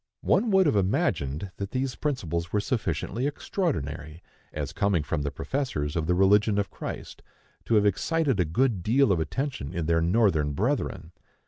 One 0.23 0.49
would 0.49 0.65
have 0.65 0.75
imagined 0.75 1.51
that 1.57 1.69
these 1.69 1.93
principles 1.95 2.51
were 2.51 2.59
sufficiently 2.59 3.27
extraordinary, 3.27 4.23
as 4.51 4.73
coming 4.73 5.03
from 5.03 5.21
the 5.21 5.29
professors 5.29 5.95
of 5.95 6.07
the 6.07 6.15
religion 6.15 6.57
of 6.57 6.71
Christ, 6.71 7.21
to 7.65 7.75
have 7.75 7.85
excited 7.85 8.39
a 8.39 8.45
good 8.45 8.81
deal 8.81 9.11
of 9.11 9.19
attention 9.19 9.75
in 9.75 9.85
their 9.85 10.01
Northern 10.01 10.53
brethren. 10.53 11.11